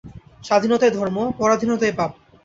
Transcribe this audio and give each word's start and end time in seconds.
স্বাধীনতাই 0.43 0.91
ধর্ম, 0.91 1.17
পরাধীনতাই 1.39 1.93
পাপ। 1.99 2.11